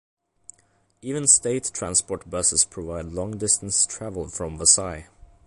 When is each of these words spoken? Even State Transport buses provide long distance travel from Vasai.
Even 1.03 1.27
State 1.27 1.69
Transport 1.75 2.27
buses 2.27 2.65
provide 2.65 3.05
long 3.13 3.37
distance 3.37 3.85
travel 3.85 4.27
from 4.29 4.57
Vasai. 4.57 5.05